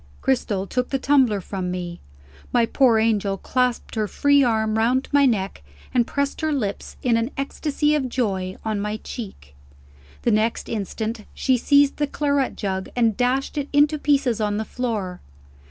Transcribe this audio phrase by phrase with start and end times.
[0.19, 1.99] Cristel took the tumbler from me.
[2.51, 5.61] My poor angel clasped her free arm round my neck,
[5.93, 9.53] and pressed her lips, in an ecstasy of joy, on my cheek.
[10.23, 14.65] The next instant, she seized the claret jug, and dashed it into pieces on the
[14.65, 15.21] floor.